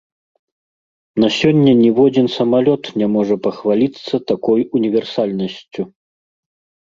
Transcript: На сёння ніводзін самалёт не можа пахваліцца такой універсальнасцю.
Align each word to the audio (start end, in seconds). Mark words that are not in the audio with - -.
На 1.23 1.27
сёння 1.39 1.71
ніводзін 1.81 2.27
самалёт 2.37 2.83
не 3.01 3.07
можа 3.15 3.35
пахваліцца 3.45 4.13
такой 4.31 4.61
універсальнасцю. 4.79 5.81